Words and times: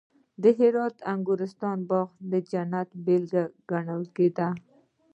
د 0.41 0.43
هرات 0.57 0.95
د 1.01 1.05
انګورستان 1.13 1.77
باغ 1.89 2.07
د 2.31 2.33
جنت 2.51 2.89
بېلګه 3.05 3.43
ګڼل 3.69 4.03
کېده 4.15 4.49